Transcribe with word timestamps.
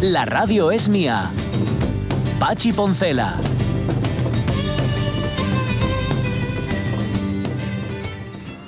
La 0.00 0.24
radio 0.24 0.70
es 0.70 0.88
mía. 0.88 1.28
Pachi 2.38 2.72
Poncela. 2.72 3.40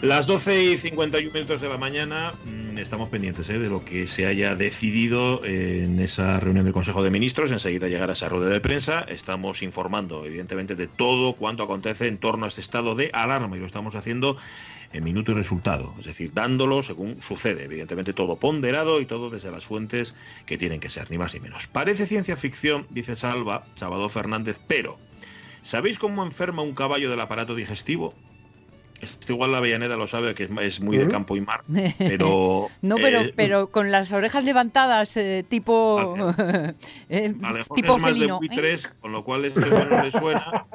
Las 0.02 0.27
12 0.27 0.65
y 0.65 0.77
51 0.77 1.33
minutos 1.33 1.61
de 1.61 1.69
la 1.69 1.77
mañana 1.77 2.33
mm, 2.45 2.79
estamos 2.79 3.11
pendientes 3.11 3.48
¿eh? 3.48 3.61
de 3.61 3.69
lo 3.69 3.85
que 3.85 4.09
se 4.09 4.27
haya 4.27 4.57
decidido 4.57 5.45
en 5.45 6.01
esa 6.01 6.41
reunión 6.41 6.65
del 6.65 6.74
Consejo 6.74 7.01
de 7.05 7.11
Ministros. 7.11 7.52
Enseguida 7.52 7.87
llegará 7.87 8.15
esa 8.15 8.29
rueda 8.29 8.49
de 8.49 8.60
prensa. 8.60 9.02
Estamos 9.02 9.62
informando, 9.62 10.27
evidentemente, 10.27 10.74
de 10.74 10.88
todo 10.88 11.35
cuanto 11.35 11.62
acontece 11.62 12.09
en 12.09 12.19
torno 12.19 12.47
a 12.47 12.49
este 12.49 12.60
estado 12.60 12.97
de 12.97 13.10
alarma 13.12 13.57
y 13.57 13.60
lo 13.60 13.66
estamos 13.66 13.95
haciendo 13.95 14.37
en 14.93 15.05
minuto 15.05 15.33
y 15.33 15.35
resultado, 15.35 15.95
es 16.01 16.07
decir, 16.07 16.33
dándolo 16.35 16.83
según 16.83 17.23
sucede, 17.23 17.65
evidentemente 17.65 18.13
todo 18.13 18.37
ponderado 18.37 19.01
y 19.01 19.07
todo 19.07 19.30
desde 19.30 19.51
las 19.51 19.65
fuentes 19.65 20.15
que 20.46 20.59
tienen 20.59 20.80
que 20.80 20.91
ser, 20.91 21.10
ni 21.10 21.19
más 21.19 21.33
ni 21.35 21.41
menos. 21.41 21.66
Parece 21.66 22.07
ciencia 22.07 22.35
ficción, 22.37 22.87
dice 22.91 23.15
Salva, 23.15 23.65
Salvador 23.77 24.11
Fernández, 24.11 24.61
pero 24.66 24.99
¿sabéis 25.63 25.99
cómo 25.99 26.24
enferma 26.24 26.63
un 26.63 26.74
caballo 26.74 27.09
del 27.11 27.21
aparato 27.21 27.55
digestivo? 27.55 28.15
Esto 29.01 29.33
igual 29.33 29.52
la 29.52 29.59
Avellaneda 29.59 29.96
lo 29.96 30.07
sabe, 30.07 30.35
que 30.35 30.51
es, 30.61 30.80
muy 30.80 30.99
de 30.99 31.09
campo 31.09 31.35
y 31.35 31.41
mar, 31.41 31.63
pero... 31.99 32.66
no, 32.83 32.96
pero, 32.96 33.21
eh, 33.21 33.33
pero 33.35 33.68
con 33.68 33.91
las 33.91 34.13
orejas 34.13 34.45
levantadas, 34.45 35.16
eh, 35.16 35.45
tipo... 35.49 36.16
eh, 37.09 37.35
tipo 37.74 37.96
es 37.96 38.02
más 38.02 38.18
de 38.18 38.33
buitres, 38.33 38.88
con 39.01 39.13
lo 39.13 39.24
cual 39.24 39.45
este 39.46 39.65
bueno 39.71 40.02
le 40.02 40.11
suena, 40.11 40.66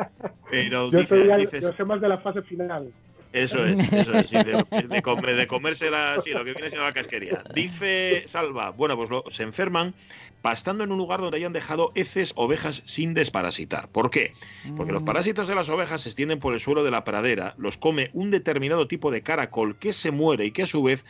pero 0.50 0.90
yo, 0.90 1.00
dice, 1.00 1.62
yo 1.62 1.74
sé 1.74 1.84
más 1.84 2.02
de 2.02 2.08
la 2.08 2.18
fase 2.20 2.42
final. 2.42 2.92
Eso 3.36 3.66
es, 3.66 3.92
eso 3.92 4.14
es, 4.14 4.30
sí, 4.30 4.38
de, 4.38 4.88
de, 4.88 5.02
comer, 5.02 5.36
de, 5.36 5.46
comérsela, 5.46 6.16
sí, 6.24 6.32
lo 6.32 6.46
que 6.46 6.54
viene 6.54 6.70
siendo 6.70 6.86
la 6.86 6.94
casquería. 6.94 7.44
Dice 7.54 8.24
Salva, 8.28 8.70
bueno, 8.70 8.96
pues 8.96 9.10
lo, 9.10 9.26
se 9.30 9.44
enferman 9.44 9.94
pastando 10.42 10.84
en 10.84 10.92
un 10.92 10.98
lugar 10.98 11.20
donde 11.20 11.38
hayan 11.38 11.54
dejado 11.54 11.92
heces 11.96 12.32
ovejas 12.36 12.82
sin 12.86 13.14
desparasitar. 13.14 13.90
¿Por 13.90 14.10
qué? 14.10 14.34
Porque 14.78 14.94
los 14.94 15.02
mm. 15.02 15.06
parásitos 15.06 15.48
de 15.48 15.56
las 15.56 15.70
ovejas 15.70 16.02
se 16.02 16.10
extienden 16.10 16.40
por 16.40 16.54
el 16.54 16.60
suelo 16.60 16.84
de 16.84 16.92
la 16.92 17.04
pradera, 17.04 17.56
los 17.58 17.78
come 17.78 18.10
un 18.14 18.32
determinado 18.32 18.88
tipo 18.88 19.12
de 19.12 19.22
caracol 19.22 19.78
que 19.80 19.92
se 19.92 20.12
muere 20.12 20.46
y 20.46 20.52
que 20.52 20.64
a 20.64 20.68
su 20.68 20.84
vez 20.84 21.04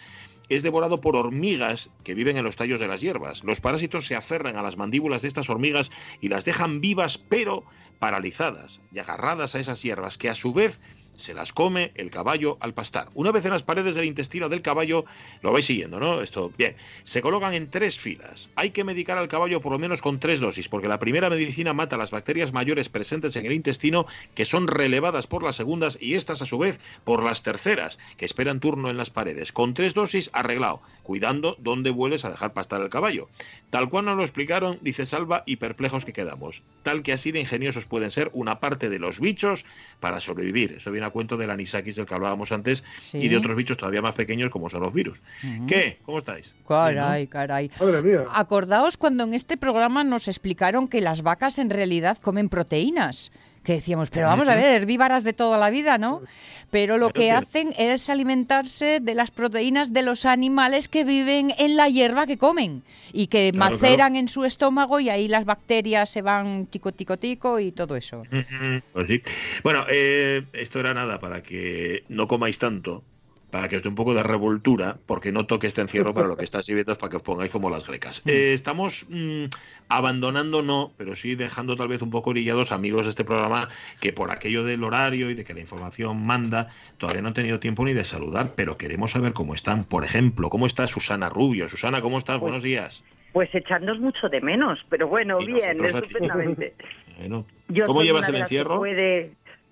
es 0.49 0.63
devorado 0.63 1.01
por 1.01 1.15
hormigas 1.15 1.89
que 2.03 2.15
viven 2.15 2.37
en 2.37 2.43
los 2.43 2.55
tallos 2.55 2.79
de 2.79 2.87
las 2.87 3.01
hierbas. 3.01 3.43
Los 3.43 3.61
parásitos 3.61 4.07
se 4.07 4.15
aferran 4.15 4.55
a 4.55 4.63
las 4.63 4.77
mandíbulas 4.77 5.21
de 5.21 5.27
estas 5.27 5.49
hormigas 5.49 5.91
y 6.21 6.29
las 6.29 6.45
dejan 6.45 6.81
vivas 6.81 7.17
pero 7.17 7.65
paralizadas 7.99 8.81
y 8.91 8.99
agarradas 8.99 9.55
a 9.55 9.59
esas 9.59 9.81
hierbas 9.81 10.17
que 10.17 10.29
a 10.29 10.35
su 10.35 10.53
vez 10.53 10.81
se 11.17 11.33
las 11.33 11.53
come 11.53 11.91
el 11.95 12.11
caballo 12.11 12.57
al 12.59 12.73
pastar. 12.73 13.09
Una 13.13 13.31
vez 13.31 13.45
en 13.45 13.51
las 13.51 13.63
paredes 13.63 13.95
del 13.95 14.05
intestino 14.05 14.49
del 14.49 14.61
caballo, 14.61 15.05
lo 15.41 15.51
vais 15.51 15.65
siguiendo, 15.65 15.99
¿no? 15.99 16.21
Esto, 16.21 16.51
bien, 16.57 16.75
se 17.03 17.21
colocan 17.21 17.53
en 17.53 17.69
tres 17.69 17.97
filas. 17.99 18.49
Hay 18.55 18.71
que 18.71 18.83
medicar 18.83 19.17
al 19.17 19.27
caballo 19.27 19.61
por 19.61 19.71
lo 19.71 19.79
menos 19.79 20.01
con 20.01 20.19
tres 20.19 20.39
dosis, 20.39 20.69
porque 20.69 20.87
la 20.87 20.99
primera 20.99 21.29
medicina 21.29 21.73
mata 21.73 21.97
las 21.97 22.11
bacterias 22.11 22.53
mayores 22.53 22.89
presentes 22.89 23.35
en 23.35 23.45
el 23.45 23.53
intestino, 23.53 24.05
que 24.33 24.45
son 24.45 24.67
relevadas 24.67 25.27
por 25.27 25.43
las 25.43 25.55
segundas 25.55 25.97
y 26.01 26.15
estas 26.15 26.41
a 26.41 26.45
su 26.45 26.57
vez 26.57 26.79
por 27.03 27.23
las 27.23 27.43
terceras, 27.43 27.97
que 28.17 28.25
esperan 28.25 28.59
turno 28.59 28.89
en 28.89 28.97
las 28.97 29.09
paredes. 29.09 29.51
Con 29.51 29.73
tres 29.73 29.93
dosis, 29.93 30.29
arreglado, 30.33 30.81
cuidando 31.03 31.55
dónde 31.59 31.91
vuelves 31.91 32.25
a 32.25 32.31
dejar 32.31 32.53
pastar 32.53 32.81
el 32.81 32.89
caballo. 32.89 33.29
Tal 33.69 33.89
cual 33.89 34.05
nos 34.05 34.17
lo 34.17 34.23
explicaron, 34.23 34.79
dice 34.81 35.05
Salva, 35.05 35.43
y 35.45 35.57
perplejos 35.57 36.05
que 36.05 36.13
quedamos. 36.13 36.63
Tal 36.83 37.03
que 37.03 37.13
así 37.13 37.31
de 37.31 37.39
ingeniosos 37.39 37.85
pueden 37.85 38.11
ser 38.11 38.29
una 38.33 38.59
parte 38.59 38.89
de 38.89 38.99
los 38.99 39.19
bichos 39.19 39.65
para 39.99 40.19
sobrevivir. 40.19 40.73
Eso 40.73 40.91
viene 40.91 41.04
a 41.05 41.09
cuento 41.09 41.37
del 41.37 41.49
anisakis 41.49 41.95
del 41.95 42.05
que 42.05 42.13
hablábamos 42.13 42.51
antes 42.51 42.83
y 43.13 43.27
de 43.27 43.37
otros 43.37 43.55
bichos 43.55 43.77
todavía 43.77 44.01
más 44.01 44.13
pequeños 44.13 44.49
como 44.49 44.69
son 44.69 44.81
los 44.81 44.93
virus. 44.93 45.21
¿Qué? 45.67 45.99
¿Cómo 46.03 46.17
estáis? 46.17 46.53
Caray, 46.67 47.27
caray. 47.27 47.71
Acordaos 48.33 48.97
cuando 48.97 49.23
en 49.23 49.33
este 49.33 49.57
programa 49.57 50.03
nos 50.03 50.27
explicaron 50.27 50.87
que 50.87 51.01
las 51.01 51.21
vacas 51.21 51.59
en 51.59 51.69
realidad 51.69 52.17
comen 52.21 52.49
proteínas 52.49 53.31
que 53.65 53.73
decíamos, 53.73 54.09
pero 54.09 54.27
vamos 54.27 54.47
a 54.47 54.55
ver, 54.55 54.81
herbívoras 54.81 55.25
de 55.25 55.33
toda 55.33 55.57
la 55.57 55.69
vida, 55.69 55.97
¿no? 55.97 56.21
Pero 56.71 56.97
lo 56.97 57.09
que 57.09 57.31
hacen 57.31 57.73
es 57.77 58.09
alimentarse 58.09 58.99
de 59.01 59.15
las 59.15 59.31
proteínas 59.31 59.91
de 59.91 60.03
los 60.03 60.25
animales 60.25 60.87
que 60.87 61.03
viven 61.03 61.53
en 61.57 61.75
la 61.75 61.89
hierba 61.89 62.27
que 62.27 62.37
comen 62.37 62.83
y 63.11 63.27
que 63.27 63.51
maceran 63.55 64.15
en 64.15 64.27
su 64.27 64.45
estómago 64.45 64.99
y 64.99 65.09
ahí 65.09 65.27
las 65.27 65.45
bacterias 65.45 66.09
se 66.09 66.21
van 66.21 66.67
tico, 66.67 66.91
tico, 66.91 67.17
tico 67.17 67.59
y 67.59 67.71
todo 67.71 67.95
eso. 67.95 68.23
Pues 68.93 69.07
sí. 69.07 69.21
Bueno, 69.63 69.85
eh, 69.89 70.43
esto 70.53 70.79
era 70.79 70.93
nada 70.93 71.19
para 71.19 71.41
que 71.41 72.03
no 72.07 72.27
comáis 72.27 72.59
tanto 72.59 73.03
para 73.55 73.69
que 73.69 73.77
os 73.77 73.83
dé 73.83 73.87
un 73.87 73.95
poco 73.95 74.13
de 74.13 74.21
revoltura, 74.21 74.97
porque 75.05 75.31
no 75.31 75.45
toque 75.45 75.67
este 75.67 75.79
encierro 75.79 76.13
para 76.13 76.27
lo 76.27 76.35
que 76.35 76.43
está 76.43 76.61
sirviendo 76.61 76.91
es 76.91 76.97
para 76.97 77.11
que 77.11 77.15
os 77.15 77.21
pongáis 77.21 77.49
como 77.49 77.69
las 77.69 77.87
grecas. 77.87 78.21
Mm. 78.25 78.29
Eh, 78.29 78.53
estamos 78.53 79.05
mm, 79.07 79.45
abandonando, 79.87 80.61
no, 80.61 80.91
pero 80.97 81.15
sí 81.15 81.35
dejando 81.35 81.77
tal 81.77 81.87
vez 81.87 82.01
un 82.01 82.09
poco 82.09 82.31
orillados 82.31 82.73
amigos 82.73 83.05
de 83.05 83.11
este 83.11 83.23
programa 83.23 83.69
que 84.01 84.11
por 84.11 84.29
aquello 84.29 84.65
del 84.65 84.83
horario 84.83 85.29
y 85.29 85.35
de 85.35 85.45
que 85.45 85.53
la 85.53 85.61
información 85.61 86.25
manda, 86.25 86.67
todavía 86.97 87.21
no 87.21 87.29
han 87.29 87.33
tenido 87.33 87.61
tiempo 87.61 87.85
ni 87.85 87.93
de 87.93 88.03
saludar, 88.03 88.55
pero 88.57 88.77
queremos 88.77 89.11
saber 89.11 89.31
cómo 89.31 89.53
están. 89.53 89.85
Por 89.85 90.03
ejemplo, 90.03 90.49
¿cómo 90.49 90.65
está 90.65 90.85
Susana 90.87 91.29
Rubio? 91.29 91.69
Susana, 91.69 92.01
¿cómo 92.01 92.17
estás? 92.17 92.41
Buenos 92.41 92.61
días. 92.61 93.05
Pues 93.31 93.55
echándonos 93.55 94.01
mucho 94.01 94.27
de 94.27 94.41
menos, 94.41 94.81
pero 94.89 95.07
bueno, 95.07 95.37
bien, 95.37 95.81
estupendamente. 95.81 96.73
¿Cómo 97.85 98.03
llevas 98.03 98.27
el 98.27 98.35
encierro? 98.35 98.81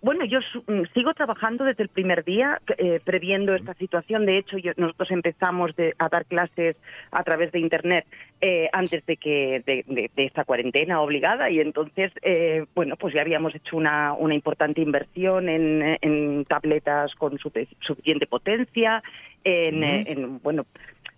Bueno, 0.04 0.26
yo 0.26 0.40
mm, 0.68 0.84
sigo 0.94 1.14
trabajando 1.14 1.64
desde 1.64 1.84
el 1.84 1.88
primer 1.88 2.26
día, 2.26 2.62
eh, 2.78 3.00
previendo 3.02 3.56
esta 3.56 3.74
situación. 3.76 4.26
De 4.26 4.38
hecho, 4.38 4.58
nosotros 4.76 5.10
empezamos 5.12 5.72
a 5.98 6.10
dar 6.10 6.26
clases 6.26 6.76
a 7.10 7.24
través 7.24 7.54
de 7.54 7.60
Internet 7.60 8.06
eh, 8.42 8.68
antes 8.74 9.06
de 9.06 9.16
que 9.16 9.64
de, 9.66 10.12
esta 10.18 10.44
cuarentena 10.44 11.00
obligada. 11.00 11.50
Y 11.50 11.62
entonces, 11.62 12.12
eh, 12.22 12.66
bueno, 12.76 12.98
pues 12.98 13.14
ya 13.14 13.22
habíamos 13.22 13.56
hecho 13.56 13.78
una, 13.78 14.14
importante 14.30 14.82
inversión 14.82 15.48
en, 15.48 16.44
tabletas 16.50 17.16
con 17.16 17.40
suficiente 17.40 18.28
potencia, 18.28 19.02
en, 19.46 19.84
en 19.86 20.40
bueno, 20.42 20.66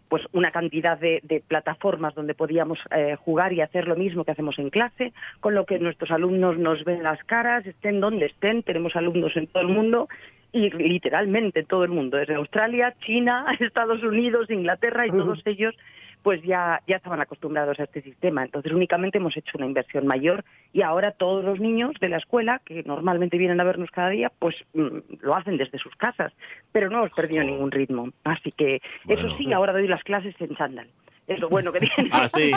pues 0.09 0.23
una 0.33 0.51
cantidad 0.51 0.97
de, 0.97 1.21
plataformas 1.47 2.15
donde 2.15 2.33
podíamos 2.33 2.79
eh, 2.91 3.15
jugar 3.15 3.53
y 3.53 3.61
hacer 3.61 3.87
lo 3.87 3.95
mismo 3.95 4.23
que 4.23 4.31
hacemos 4.31 4.57
en 4.59 4.69
clase, 4.69 5.13
con 5.39 5.55
lo 5.55 5.65
que 5.65 5.79
nuestros 5.79 6.11
alumnos 6.11 6.57
nos 6.57 6.83
ven 6.83 7.03
las 7.03 7.23
caras, 7.23 7.65
estén 7.65 7.99
donde 7.99 8.27
estén, 8.27 8.63
tenemos 8.63 8.95
alumnos 8.95 9.35
en 9.35 9.47
todo 9.47 9.63
el 9.63 9.69
mundo 9.69 10.07
y 10.51 10.69
literalmente 10.69 11.61
en 11.61 11.65
todo 11.65 11.83
el 11.83 11.91
mundo, 11.91 12.17
desde 12.17 12.35
Australia, 12.35 12.95
China, 13.05 13.45
Estados 13.59 14.03
Unidos, 14.03 14.49
Inglaterra 14.49 15.07
y 15.07 15.11
todos 15.11 15.41
ellos 15.45 15.75
pues 16.25 16.41
ya, 16.41 16.81
ya 16.87 16.95
estaban 16.95 17.21
acostumbrados 17.21 17.79
a 17.79 17.83
este 17.83 18.01
sistema. 18.01 18.43
Entonces 18.43 18.71
únicamente 18.73 19.19
hemos 19.19 19.37
hecho 19.37 19.59
una 19.59 19.67
inversión 19.67 20.07
mayor 20.07 20.43
y 20.73 20.81
ahora 20.81 21.11
todos 21.11 21.45
los 21.45 21.59
niños 21.59 21.91
de 22.01 22.09
la 22.09 22.17
escuela, 22.17 22.63
que 22.65 22.81
normalmente 22.81 23.37
vienen 23.37 23.61
a 23.61 23.63
vernos 23.63 23.91
cada 23.91 24.09
día, 24.09 24.31
pues 24.39 24.55
mm, 24.73 25.19
lo 25.19 25.35
hacen 25.35 25.57
desde 25.57 25.77
sus 25.77 25.95
casas, 25.95 26.33
pero 26.71 26.89
no 26.89 26.97
hemos 26.97 27.11
perdido 27.11 27.43
ningún 27.43 27.69
ritmo. 27.69 28.09
Así 28.23 28.49
que 28.49 28.81
eso 29.07 29.29
sí, 29.37 29.53
ahora 29.53 29.71
doy 29.71 29.87
las 29.87 30.03
clases 30.03 30.33
en 30.39 30.55
chándal. 30.55 30.89
Es 31.27 31.39
lo 31.39 31.47
bueno 31.47 31.71
que 31.71 31.81
tiene. 31.81 32.09
Ah, 32.11 32.27
sí. 32.27 32.49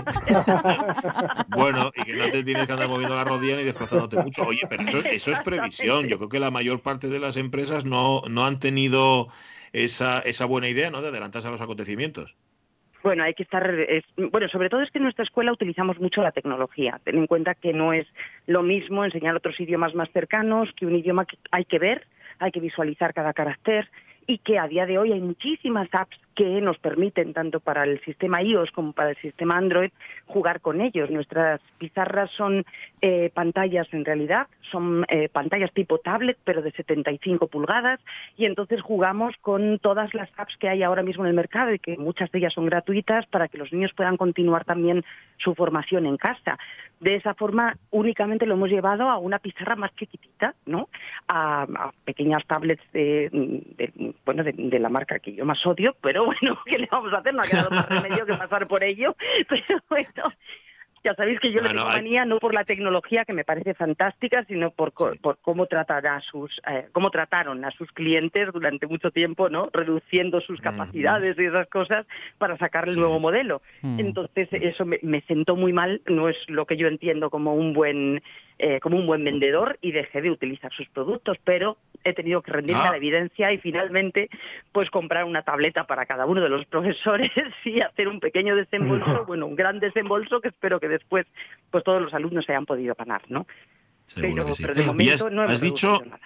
bueno, 1.48 1.90
y 1.94 2.04
que 2.04 2.16
no 2.16 2.30
te 2.30 2.42
tienes 2.42 2.66
que 2.66 2.72
andar 2.72 2.88
moviendo 2.88 3.16
la 3.16 3.24
rodilla 3.24 3.56
ni 3.56 3.64
desplazándote 3.64 4.16
mucho. 4.22 4.44
Oye, 4.44 4.62
pero 4.70 4.84
eso, 4.84 5.00
eso 5.00 5.30
es 5.30 5.40
previsión. 5.40 6.08
Yo 6.08 6.16
creo 6.16 6.30
que 6.30 6.40
la 6.40 6.50
mayor 6.50 6.80
parte 6.80 7.08
de 7.08 7.20
las 7.20 7.36
empresas 7.36 7.84
no, 7.84 8.22
no 8.30 8.46
han 8.46 8.60
tenido 8.60 9.28
esa, 9.74 10.20
esa 10.20 10.46
buena 10.46 10.68
idea 10.68 10.90
¿no? 10.90 11.02
de 11.02 11.08
adelantarse 11.08 11.48
a 11.48 11.50
los 11.50 11.60
acontecimientos. 11.60 12.38
Bueno, 13.02 13.22
hay 13.22 13.34
que 13.34 13.44
estar. 13.44 13.72
bueno, 14.16 14.48
sobre 14.48 14.68
todo 14.68 14.82
es 14.82 14.90
que 14.90 14.98
en 14.98 15.04
nuestra 15.04 15.24
escuela 15.24 15.52
utilizamos 15.52 16.00
mucho 16.00 16.22
la 16.22 16.32
tecnología. 16.32 17.00
Ten 17.04 17.18
en 17.18 17.26
cuenta 17.26 17.54
que 17.54 17.72
no 17.72 17.92
es 17.92 18.06
lo 18.46 18.62
mismo 18.62 19.04
enseñar 19.04 19.36
otros 19.36 19.58
idiomas 19.60 19.94
más 19.94 20.10
cercanos 20.10 20.72
que 20.74 20.86
un 20.86 20.96
idioma 20.96 21.24
que 21.24 21.38
hay 21.50 21.64
que 21.64 21.78
ver, 21.78 22.06
hay 22.38 22.50
que 22.50 22.60
visualizar 22.60 23.14
cada 23.14 23.32
carácter 23.32 23.88
y 24.26 24.38
que 24.38 24.58
a 24.58 24.68
día 24.68 24.86
de 24.86 24.98
hoy 24.98 25.12
hay 25.12 25.20
muchísimas 25.20 25.88
apps 25.92 26.18
que 26.38 26.60
nos 26.60 26.78
permiten, 26.78 27.32
tanto 27.32 27.58
para 27.58 27.82
el 27.82 28.00
sistema 28.02 28.40
iOS 28.40 28.70
como 28.70 28.92
para 28.92 29.10
el 29.10 29.16
sistema 29.16 29.56
Android, 29.56 29.90
jugar 30.26 30.60
con 30.60 30.80
ellos. 30.80 31.10
Nuestras 31.10 31.60
pizarras 31.78 32.30
son 32.30 32.64
eh, 33.02 33.32
pantallas 33.34 33.88
en 33.92 34.04
realidad, 34.04 34.46
son 34.70 35.04
eh, 35.08 35.28
pantallas 35.28 35.72
tipo 35.72 35.98
tablet, 35.98 36.38
pero 36.44 36.62
de 36.62 36.70
75 36.70 37.48
pulgadas, 37.48 37.98
y 38.36 38.44
entonces 38.44 38.80
jugamos 38.80 39.34
con 39.40 39.80
todas 39.80 40.14
las 40.14 40.30
apps 40.36 40.56
que 40.58 40.68
hay 40.68 40.84
ahora 40.84 41.02
mismo 41.02 41.24
en 41.24 41.30
el 41.30 41.34
mercado 41.34 41.74
y 41.74 41.80
que 41.80 41.96
muchas 41.96 42.30
de 42.30 42.38
ellas 42.38 42.52
son 42.52 42.66
gratuitas 42.66 43.26
para 43.26 43.48
que 43.48 43.58
los 43.58 43.72
niños 43.72 43.92
puedan 43.96 44.16
continuar 44.16 44.64
también 44.64 45.04
su 45.38 45.56
formación 45.56 46.06
en 46.06 46.18
casa. 46.18 46.56
De 47.00 47.14
esa 47.14 47.34
forma, 47.34 47.76
únicamente 47.90 48.44
lo 48.44 48.54
hemos 48.54 48.70
llevado 48.70 49.08
a 49.08 49.18
una 49.18 49.38
pizarra 49.38 49.76
más 49.76 49.94
chiquitita, 49.94 50.54
¿no? 50.66 50.88
A, 51.28 51.66
pequeñas 52.04 52.44
tablets 52.46 52.82
de, 52.92 53.30
bueno, 54.24 54.42
de, 54.42 54.78
la 54.78 54.88
marca 54.88 55.18
que 55.18 55.32
yo 55.32 55.44
más 55.44 55.64
odio, 55.64 55.94
pero 56.00 56.27
bueno, 56.28 56.58
¿qué 56.66 56.78
le 56.78 56.88
vamos 56.90 57.12
a 57.12 57.18
hacer? 57.18 57.34
No 57.34 57.42
ha 57.42 57.46
quedado 57.46 57.70
más 57.70 57.88
remedio 57.88 58.26
que 58.26 58.34
pasar 58.34 58.66
por 58.66 58.82
ello. 58.84 59.14
Pero 59.48 59.80
bueno, 59.88 60.32
ya 61.04 61.14
sabéis 61.14 61.40
que 61.40 61.52
yo 61.52 61.60
le 61.62 61.70
tengo 61.70 61.86
manía 61.86 62.24
no 62.24 62.38
por 62.38 62.54
la 62.54 62.64
tecnología 62.64 63.24
que 63.24 63.32
me 63.32 63.44
parece 63.44 63.74
fantástica, 63.74 64.44
sino 64.44 64.70
por, 64.70 64.92
por 64.92 65.38
cómo 65.40 65.66
tratará 65.66 66.20
sus 66.20 66.60
eh, 66.68 66.88
cómo 66.92 67.10
trataron 67.10 67.64
a 67.64 67.70
sus 67.70 67.90
clientes 67.92 68.48
durante 68.52 68.86
mucho 68.86 69.10
tiempo, 69.10 69.48
¿no? 69.48 69.70
Reduciendo 69.72 70.40
sus 70.40 70.60
capacidades 70.60 71.38
y 71.38 71.44
esas 71.44 71.68
cosas 71.68 72.06
para 72.38 72.56
sacar 72.58 72.88
el 72.88 72.96
nuevo 72.96 73.20
modelo. 73.20 73.62
Mm. 73.82 74.00
Entonces 74.00 74.48
eso 74.52 74.84
me, 74.84 74.98
me, 75.02 75.20
sentó 75.22 75.56
muy 75.56 75.72
mal, 75.72 76.02
no 76.06 76.28
es 76.28 76.36
lo 76.48 76.66
que 76.66 76.76
yo 76.76 76.88
entiendo 76.88 77.30
como 77.30 77.54
un 77.54 77.72
buen 77.72 78.22
eh, 78.58 78.80
como 78.80 78.96
un 78.96 79.06
buen 79.06 79.22
vendedor 79.22 79.78
y 79.80 79.92
dejé 79.92 80.20
de 80.20 80.30
utilizar 80.30 80.72
sus 80.72 80.88
productos, 80.88 81.36
pero 81.44 81.78
he 82.02 82.12
tenido 82.12 82.42
que 82.42 82.52
rendirme 82.52 82.82
a 82.82 82.86
la 82.86 82.92
ah. 82.92 82.96
evidencia 82.96 83.52
y 83.52 83.58
finalmente 83.58 84.28
pues 84.72 84.90
comprar 84.90 85.24
una 85.24 85.42
tableta 85.42 85.86
para 85.86 86.06
cada 86.06 86.26
uno 86.26 86.42
de 86.42 86.48
los 86.48 86.66
profesores 86.70 87.30
y 87.64 87.80
hacer 87.80 88.08
un 88.08 88.20
pequeño 88.20 88.56
desembolso, 88.56 89.24
bueno, 89.26 89.46
un 89.46 89.56
gran 89.56 89.78
desembolso 89.78 90.40
que 90.40 90.48
espero 90.48 90.80
que 90.80 90.88
después 90.88 91.26
pues 91.70 91.84
todos 91.84 92.02
los 92.02 92.14
alumnos 92.14 92.44
se 92.46 92.52
hayan 92.52 92.66
podido 92.66 92.94
ganar, 92.94 93.22
¿no? 93.28 93.46
pero, 94.14 94.44
de 94.44 94.86
momento 94.86 95.30
no 95.30 95.42
has 95.42 95.60
dicho 95.60 96.02
nada. 96.04 96.20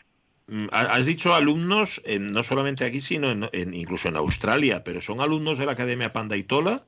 Mm, 0.47 0.67
has 0.73 1.07
dicho 1.07 1.35
alumnos, 1.35 2.03
no 2.19 2.43
solamente 2.43 2.85
aquí, 2.85 3.01
sino 3.01 3.31
en, 3.31 3.75
incluso 3.75 4.09
en 4.09 4.17
Australia, 4.17 4.83
pero 4.85 5.01
son 5.01 5.21
alumnos 5.21 5.59
de 5.59 5.67
la 5.67 5.73
Academia 5.73 6.13
Pandaitola. 6.13 6.85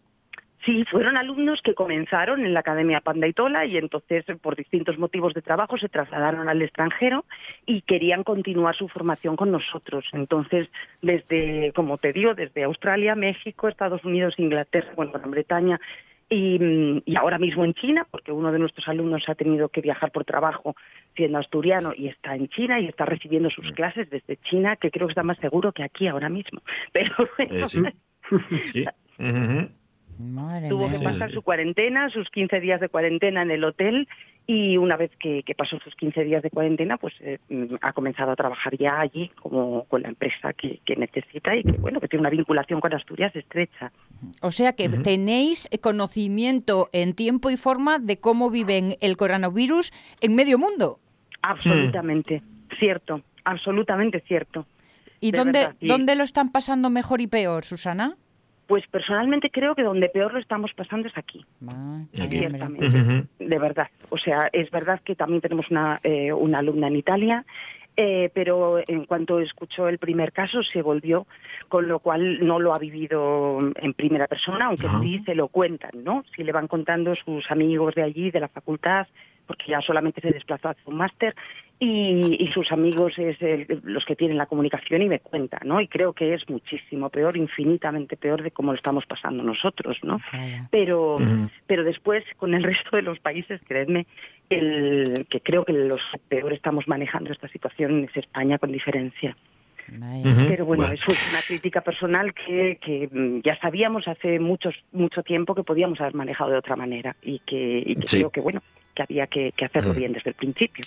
Sí, 0.65 0.85
fueron 0.91 1.17
alumnos 1.17 1.61
que 1.61 1.75
comenzaron 1.75 2.45
en 2.45 2.55
la 2.55 2.61
Academia 2.61 3.01
Pandaitola 3.01 3.67
y 3.67 3.77
entonces 3.77 4.25
por 4.41 4.57
distintos 4.57 4.99
motivos 4.99 5.35
de 5.35 5.43
trabajo 5.43 5.77
se 5.77 5.91
trasladaron 5.91 6.49
al 6.49 6.63
extranjero 6.63 7.27
y 7.67 7.83
querían 7.83 8.25
continuar 8.25 8.75
su 8.75 8.89
formación 8.89 9.37
con 9.37 9.51
nosotros. 9.51 10.07
Entonces, 10.13 10.69
desde, 11.03 11.73
como 11.75 11.99
te 11.99 12.15
digo, 12.15 12.35
desde 12.35 12.65
Australia, 12.65 13.15
México, 13.15 13.69
Estados 13.69 14.05
Unidos, 14.05 14.39
Inglaterra, 14.39 14.93
bueno, 14.97 15.13
Gran 15.13 15.31
Bretaña 15.31 15.81
y, 16.31 17.03
y, 17.05 17.17
ahora 17.17 17.39
mismo 17.39 17.67
en 17.67 17.75
China, 17.75 18.07
porque 18.11 18.33
uno 18.33 18.51
de 18.51 18.59
nuestros 18.59 18.89
alumnos 18.89 19.29
ha 19.29 19.35
tenido 19.35 19.69
que 19.69 19.83
viajar 19.83 20.11
por 20.11 20.25
trabajo 20.25 20.75
siendo 21.15 21.39
asturiano 21.39 21.93
y 21.95 22.09
está 22.09 22.35
en 22.35 22.49
China 22.49 22.81
y 22.81 22.87
está 22.87 23.05
recibiendo 23.05 23.51
sus 23.51 23.71
mm. 23.71 23.75
clases 23.75 24.09
desde 24.09 24.39
China, 24.39 24.77
que 24.77 24.91
creo 24.91 25.07
que 25.07 25.13
está 25.13 25.23
más 25.23 25.39
seguro 25.39 25.73
que 25.73 25.83
aquí 25.83 26.09
ahora 26.09 26.31
mismo. 26.31 26.63
Pero 26.93 27.15
bueno, 27.37 27.67
eh, 27.67 27.93
sí. 28.67 28.85
Tuvo 30.69 30.89
que 30.89 30.99
pasar 31.01 31.33
su 31.33 31.43
cuarentena, 31.43 32.09
sus 32.09 32.31
15 32.31 32.61
días 32.61 32.81
de 32.81 32.89
cuarentena 32.89 33.43
en 33.43 33.51
el 33.51 33.65
hotel 33.65 34.09
y 34.47 34.77
una 34.77 34.97
vez 34.97 35.11
que, 35.19 35.43
pasó 35.57 35.79
sus 35.81 35.95
15 35.97 36.25
días 36.25 36.43
de 36.43 36.51
cuarentena, 36.51 36.99
pues 36.99 37.15
eh, 37.21 37.39
ha 37.81 37.93
comenzado 37.93 38.33
a 38.33 38.37
trabajar 38.37 38.77
ya 38.77 39.01
allí 39.01 39.31
como 39.41 39.85
con 39.85 40.03
la 40.03 40.09
empresa 40.09 40.53
que, 40.53 40.81
necesita 40.97 41.57
y 41.57 41.65
que 41.65 41.79
bueno 41.79 42.01
que 42.01 42.09
tiene 42.09 42.21
una 42.21 42.31
vinculación 42.31 42.81
con 42.81 42.93
Asturias 42.95 43.35
estrecha. 43.35 43.91
O 44.41 44.53
sea 44.53 44.75
que 44.75 44.89
tenéis 44.89 45.69
conocimiento 45.81 46.91
en 46.93 47.15
tiempo 47.15 47.51
y 47.51 47.57
forma 47.57 47.99
de 47.99 48.19
cómo 48.19 48.51
viven 48.51 48.97
el 49.01 49.17
coronavirus 49.17 49.93
en 50.21 50.37
medio 50.37 50.59
mundo. 50.59 51.01
Absolutamente, 51.43 52.43
cierto, 52.79 53.23
absolutamente 53.45 54.21
cierto. 54.21 54.67
¿Y 55.21 55.33
dónde, 55.33 55.71
dónde 55.81 56.17
lo 56.17 56.23
están 56.23 56.53
pasando 56.53 56.91
mejor 56.91 57.21
y 57.21 57.27
peor, 57.27 57.65
Susana? 57.65 58.17
Pues 58.67 58.87
personalmente 58.87 59.51
creo 59.51 59.75
que 59.75 59.83
donde 59.83 60.09
peor 60.09 60.33
lo 60.33 60.39
estamos 60.39 60.73
pasando 60.73 61.09
es 61.09 61.19
aquí, 61.19 61.45
ah, 61.69 62.03
ciertamente, 62.13 63.27
de 63.39 63.59
verdad. 63.59 63.89
O 64.09 64.17
sea, 64.17 64.49
es 64.53 64.71
verdad 64.71 65.01
que 65.05 65.15
también 65.15 65.43
tenemos 65.43 65.71
una, 65.71 66.01
eh, 66.03 66.33
una 66.33 66.61
alumna 66.61 66.89
en 66.89 66.97
Italia, 66.97 67.45
eh, 67.97 68.31
pero 68.35 68.81
en 68.89 69.05
cuanto 69.05 69.39
escuchó 69.39 69.89
el 69.89 69.99
primer 69.99 70.33
caso 70.33 70.63
se 70.65 70.83
volvió, 70.83 71.27
con 71.69 71.87
lo 71.87 72.01
cual 72.01 72.45
no 72.45 72.59
lo 72.59 72.75
ha 72.75 72.79
vivido 72.79 73.57
en 73.77 73.93
primera 73.95 74.27
persona, 74.27 74.67
aunque 74.67 74.89
sí 75.01 75.23
se 75.25 75.35
lo 75.35 75.49
cuentan, 75.49 76.03
¿no? 76.03 76.25
Si 76.35 76.43
le 76.43 76.51
van 76.51 76.67
contando 76.67 77.15
sus 77.15 77.49
amigos 77.51 77.95
de 77.95 78.03
allí, 78.03 78.31
de 78.31 78.41
la 78.41 78.49
facultad, 78.49 79.07
porque 79.47 79.67
ya 79.69 79.81
solamente 79.81 80.21
se 80.21 80.31
desplazó 80.31 80.69
a 80.69 80.71
hacer 80.73 80.85
un 80.87 80.97
máster, 80.97 81.35
y, 81.81 82.51
sus 82.53 82.71
amigos 82.71 83.19
es 83.19 83.37
los 83.83 84.05
que 84.05 84.15
tienen 84.15 84.39
la 84.39 84.47
comunicación 84.47 85.03
y 85.03 85.09
me 85.09 85.19
cuentan, 85.19 85.61
¿no? 85.65 85.81
Y 85.81 85.89
creo 85.89 86.13
que 86.13 86.35
es 86.35 86.49
muchísimo 86.49 87.11
peor, 87.11 87.37
infinitamente 87.37 88.17
peor 88.17 88.43
de 88.43 88.53
cómo 88.53 88.73
lo 88.73 88.77
estamos 88.77 89.05
pasando 89.07 89.43
nosotros, 89.43 89.99
¿no? 90.03 90.21
Pero, 90.71 91.19
pero 91.67 91.85
después, 91.85 92.25
con 92.37 92.55
el 92.55 92.63
resto 92.63 92.97
de 92.97 93.03
los 93.03 93.19
países, 93.19 93.61
creedme, 93.67 94.07
el 94.51 95.27
que 95.29 95.41
creo 95.41 95.65
que 95.65 95.73
los 95.73 96.01
peor 96.29 96.53
estamos 96.53 96.87
manejando 96.87 97.33
esta 97.33 97.49
situación 97.49 98.05
es 98.05 98.17
España 98.17 98.59
con 98.59 98.71
diferencia. 98.71 99.37
Pero 100.49 100.65
bueno, 100.65 100.85
eso 100.87 101.13
es 101.13 101.33
una 101.33 101.43
crítica 101.43 101.81
personal 101.81 102.33
que, 102.33 102.79
que, 102.81 103.09
mm, 103.11 103.41
ya 103.43 103.59
sabíamos 103.61 104.09
hace 104.09 104.39
muchos, 104.39 104.75
mucho 104.93 105.23
tiempo 105.23 105.55
que 105.55 105.63
podíamos 105.63 106.01
haber 106.01 106.15
manejado 106.15 106.51
de 106.51 106.59
otra 106.59 106.77
manera 106.77 107.17
y 107.23 107.41
que, 107.41 107.95
creo 108.11 108.31
que 108.31 108.41
bueno 108.41 108.63
que 108.95 109.03
había 109.03 109.27
que, 109.27 109.53
hacerlo 109.65 109.93
bien 109.93 110.13
desde 110.13 110.31
el 110.31 110.37
principio. 110.37 110.85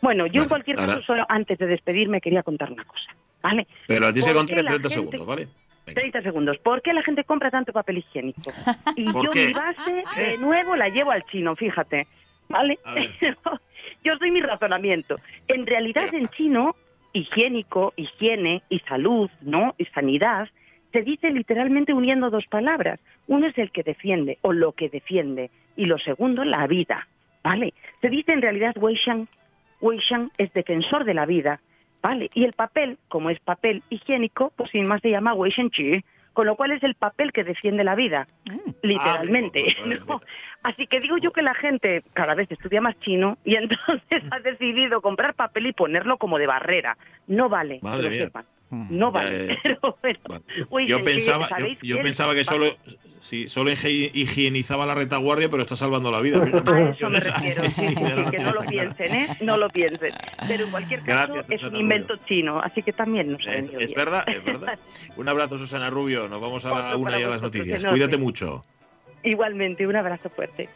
Bueno, 0.00 0.26
yo 0.26 0.42
en 0.42 0.48
cualquier 0.48 0.76
caso, 0.76 1.02
solo 1.02 1.24
antes 1.28 1.58
de 1.58 1.66
despedirme 1.66 2.20
quería 2.20 2.42
contar 2.42 2.70
una 2.70 2.84
cosa, 2.84 3.10
¿vale? 3.42 3.66
Pero 3.86 4.06
a 4.06 4.12
ti 4.12 4.22
se 4.22 4.32
30 4.32 4.88
segundos, 4.88 5.26
¿vale? 5.26 5.48
30 5.86 6.22
segundos. 6.22 6.58
¿Por 6.58 6.82
qué 6.82 6.92
la 6.92 7.02
gente 7.02 7.24
compra 7.24 7.50
tanto 7.50 7.72
papel 7.72 7.98
higiénico? 7.98 8.52
Y 8.94 9.04
yo 9.04 9.32
mi 9.34 9.52
base, 9.52 10.04
de 10.16 10.38
nuevo, 10.38 10.76
la 10.76 10.90
llevo 10.90 11.10
al 11.10 11.24
chino, 11.24 11.56
fíjate, 11.56 12.06
¿vale? 12.48 12.78
yo 14.04 14.16
soy 14.18 14.30
mi 14.30 14.42
razonamiento. 14.42 15.16
En 15.48 15.66
realidad, 15.66 16.14
en 16.14 16.28
chino, 16.28 16.76
higiénico, 17.12 17.92
higiene 17.96 18.62
y 18.68 18.80
salud, 18.80 19.30
¿no? 19.40 19.74
Y 19.78 19.84
sanidad, 19.86 20.48
se 20.92 21.02
dice 21.02 21.30
literalmente 21.30 21.92
uniendo 21.92 22.30
dos 22.30 22.46
palabras. 22.46 23.00
Uno 23.26 23.46
es 23.46 23.58
el 23.58 23.70
que 23.70 23.82
defiende 23.82 24.38
o 24.42 24.52
lo 24.52 24.72
que 24.72 24.88
defiende 24.88 25.50
y 25.76 25.86
lo 25.86 25.98
segundo, 25.98 26.44
la 26.44 26.66
vida, 26.66 27.06
¿vale? 27.42 27.74
Se 28.00 28.08
dice 28.08 28.32
en 28.32 28.42
realidad 28.42 28.76
Weishan 28.76 29.28
Wei 29.80 29.98
Shan 29.98 30.30
es 30.38 30.52
defensor 30.52 31.04
de 31.04 31.14
la 31.14 31.26
vida, 31.26 31.60
¿vale? 32.02 32.30
Y 32.34 32.44
el 32.44 32.52
papel, 32.52 32.98
como 33.08 33.30
es 33.30 33.38
papel 33.40 33.82
higiénico, 33.90 34.52
pues 34.56 34.70
sin 34.70 34.86
más 34.86 35.00
se 35.02 35.10
llama 35.10 35.34
Wei 35.34 35.52
Shan 35.52 35.70
Chi, 35.70 36.04
con 36.38 36.46
lo 36.46 36.54
cual 36.54 36.70
es 36.70 36.84
el 36.84 36.94
papel 36.94 37.32
que 37.32 37.42
defiende 37.42 37.82
la 37.82 37.96
vida, 37.96 38.28
mm. 38.44 38.70
literalmente. 38.82 39.76
Ah, 40.08 40.20
Así 40.62 40.86
que 40.86 41.00
digo 41.00 41.18
yo 41.18 41.32
que 41.32 41.42
la 41.42 41.52
gente 41.52 42.04
cada 42.12 42.36
vez 42.36 42.48
estudia 42.48 42.80
más 42.80 42.96
chino 43.00 43.38
y 43.44 43.56
entonces 43.56 44.22
ha 44.30 44.38
decidido 44.38 45.00
comprar 45.00 45.34
papel 45.34 45.66
y 45.66 45.72
ponerlo 45.72 46.16
como 46.16 46.38
de 46.38 46.46
barrera. 46.46 46.96
No 47.26 47.48
vale, 47.48 47.80
que 47.80 48.02
lo 48.02 48.10
sepan. 48.10 48.44
No 48.70 49.10
vale. 49.10 49.58
yo 50.86 51.02
pensaba, 51.02 51.48
yo, 51.82 52.02
pensaba 52.02 52.34
que 52.34 52.44
solo, 52.44 52.76
sí, 53.20 53.48
solo 53.48 53.70
higienizaba 53.70 54.84
la 54.84 54.94
retaguardia, 54.94 55.48
pero 55.48 55.62
está 55.62 55.74
salvando 55.74 56.10
la 56.10 56.20
vida. 56.20 56.38
A 56.42 56.90
eso 56.90 57.08
me 57.08 57.20
refiero, 57.20 58.30
que 58.30 58.38
no 58.38 58.52
lo 58.52 58.62
piensen, 58.66 59.14
¿eh? 59.14 59.28
No 59.40 59.56
lo 59.56 59.70
piensen. 59.70 60.12
Pero 60.46 60.64
en 60.64 60.70
cualquier 60.70 61.02
caso 61.02 61.40
es 61.48 61.62
un 61.62 61.76
invento 61.76 62.16
chino, 62.26 62.60
así 62.60 62.82
que 62.82 62.92
también 62.92 63.32
nos 63.32 63.46
ha 63.46 63.54
Es, 63.54 63.70
es 63.78 63.94
verdad, 63.94 64.24
es 64.28 64.44
verdad. 64.44 64.78
Un 65.16 65.28
abrazo, 65.28 65.58
Susana 65.58 65.88
Rubio. 65.88 66.28
Nos 66.28 66.40
vamos 66.40 66.64
a 66.66 66.70
la 66.70 66.96
una 66.96 67.18
y 67.18 67.22
a 67.22 67.28
las 67.28 67.42
noticias. 67.42 67.84
Cuídate 67.84 68.18
mucho. 68.18 68.62
Igualmente, 69.22 69.86
un 69.86 69.96
abrazo 69.96 70.28
fuerte. 70.30 70.68